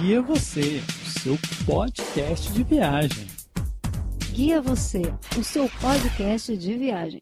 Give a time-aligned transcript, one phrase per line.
[0.00, 3.26] Guia Você, o seu podcast de viagem.
[4.32, 5.02] Guia Você,
[5.36, 7.20] o seu podcast de viagem.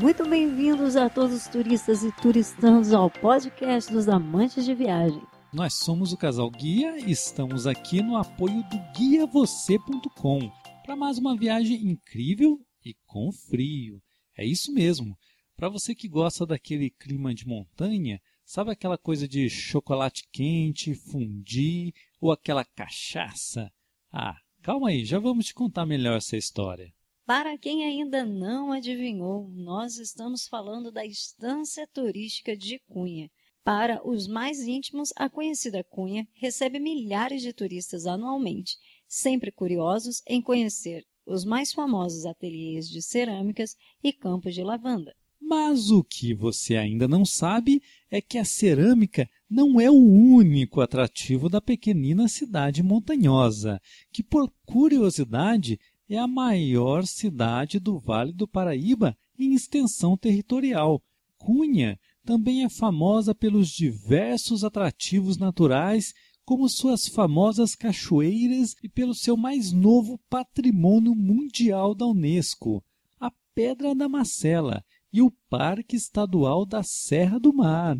[0.00, 5.20] Muito bem-vindos a todos os turistas e turistanos ao podcast dos amantes de viagem.
[5.52, 10.50] Nós somos o Casal Guia e estamos aqui no apoio do guiavocê.com
[10.86, 14.00] para mais uma viagem incrível e com frio.
[14.34, 15.14] É isso mesmo.
[15.56, 18.18] Para você que gosta daquele clima de montanha,
[18.50, 23.72] sabe aquela coisa de chocolate quente, fundir ou aquela cachaça?
[24.10, 26.92] Ah, calma aí, já vamos te contar melhor essa história.
[27.24, 33.30] Para quem ainda não adivinhou, nós estamos falando da Estância Turística de Cunha.
[33.62, 38.76] Para os mais íntimos, a conhecida Cunha recebe milhares de turistas anualmente,
[39.06, 45.14] sempre curiosos em conhecer os mais famosos ateliês de cerâmicas e campos de lavanda.
[45.50, 50.80] Mas o que você ainda não sabe é que a cerâmica não é o único
[50.80, 58.46] atrativo da pequenina cidade montanhosa, que, por curiosidade, é a maior cidade do Vale do
[58.46, 61.02] Paraíba em extensão territorial.
[61.36, 66.14] Cunha também é famosa pelos diversos atrativos naturais,
[66.44, 72.84] como suas famosas cachoeiras e pelo seu mais novo patrimônio mundial da Unesco,
[73.18, 77.96] a Pedra da Macela, e o Parque Estadual da Serra do Mar.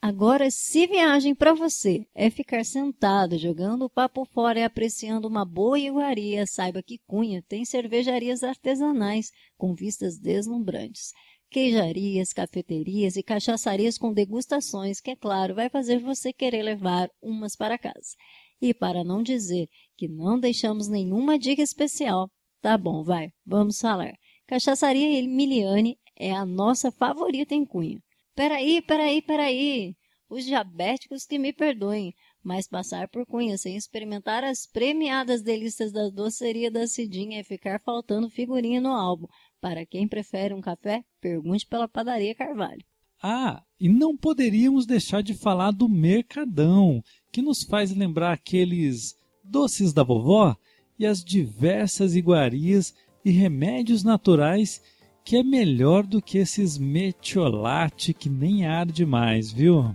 [0.00, 5.44] Agora, se viagem para você é ficar sentado jogando o papo fora e apreciando uma
[5.44, 11.12] boa iguaria, saiba que Cunha tem cervejarias artesanais com vistas deslumbrantes,
[11.50, 17.56] queijarias, cafeterias e cachaçarias com degustações que, é claro, vai fazer você querer levar umas
[17.56, 18.14] para casa.
[18.60, 24.12] E para não dizer que não deixamos nenhuma dica especial, tá bom, vai, vamos falar.
[24.46, 28.00] Cachaçaria Emiliane é a nossa favorita em Cunha.
[28.34, 29.94] Peraí, peraí, peraí.
[30.28, 36.08] Os diabéticos que me perdoem, mas passar por Cunha sem experimentar as premiadas delícias da
[36.08, 39.26] doceria da Cidinha é ficar faltando figurinha no álbum.
[39.60, 42.84] Para quem prefere um café, pergunte pela padaria Carvalho.
[43.22, 47.02] Ah, e não poderíamos deixar de falar do Mercadão,
[47.32, 50.56] que nos faz lembrar aqueles doces da vovó
[50.98, 52.94] e as diversas iguarias
[53.24, 54.82] e remédios naturais
[55.26, 59.92] que é melhor do que esses metiolate que nem arde mais, viu?